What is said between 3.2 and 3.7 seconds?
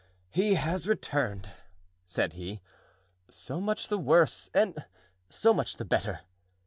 "So